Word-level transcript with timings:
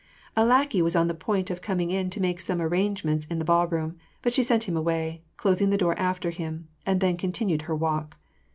A 0.35 0.43
lackey 0.43 0.81
was 0.81 0.95
on 0.95 1.07
the 1.07 1.13
point 1.13 1.51
of 1.51 1.61
coming 1.61 1.91
in 1.91 2.09
to 2.09 2.19
make 2.19 2.39
some 2.39 2.59
arrange 2.59 3.03
ments 3.03 3.27
in 3.27 3.37
the 3.37 3.45
ballroom; 3.45 3.97
but 4.23 4.33
she 4.33 4.41
sent 4.41 4.63
him 4.67 4.75
away, 4.75 5.21
closing 5.37 5.69
the 5.69 5.77
door 5.77 5.93
after 5.99 6.31
him, 6.31 6.67
and 6.87 7.01
then 7.01 7.17
continued 7.17 7.61
her 7.69 7.75
walk. 7.75 8.17